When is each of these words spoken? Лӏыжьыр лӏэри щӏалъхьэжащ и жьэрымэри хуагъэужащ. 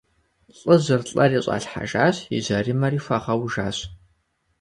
Лӏыжьыр 0.57 1.01
лӏэри 1.09 1.39
щӏалъхьэжащ 1.43 2.15
и 2.35 2.37
жьэрымэри 2.45 2.99
хуагъэужащ. 3.03 3.77